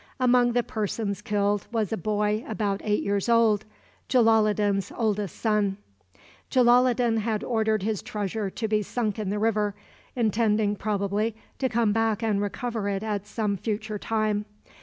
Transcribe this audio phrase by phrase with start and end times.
[0.19, 3.65] Among the persons killed was a boy about eight years old,
[4.09, 5.77] Jalaloddin's oldest son.
[6.49, 9.75] Jalaloddin had ordered his treasure to be sunk in the river,
[10.15, 14.45] intending, probably, to come back and recover it at some future time.